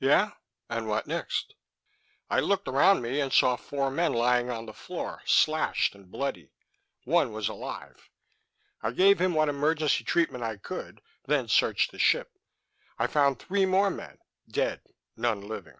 "Yeah? 0.00 0.30
And 0.70 0.88
what 0.88 1.06
next?" 1.06 1.54
"I 2.30 2.40
looked 2.40 2.68
around 2.68 3.02
me 3.02 3.20
and 3.20 3.30
saw 3.30 3.56
four 3.56 3.90
men 3.90 4.14
lying 4.14 4.48
on 4.48 4.64
the 4.64 4.72
floor, 4.72 5.20
slashed 5.26 5.94
and 5.94 6.10
bloody. 6.10 6.54
One 7.04 7.32
was 7.34 7.48
alive. 7.50 8.08
I 8.82 8.92
gave 8.92 9.20
him 9.20 9.34
what 9.34 9.50
emergency 9.50 10.02
treatment 10.02 10.42
I 10.42 10.56
could, 10.56 11.02
then 11.26 11.48
searched 11.48 11.90
the 11.92 11.98
ship. 11.98 12.32
I 12.98 13.06
found 13.06 13.38
three 13.38 13.66
more 13.66 13.90
men, 13.90 14.16
dead; 14.50 14.80
none 15.18 15.42
living. 15.46 15.76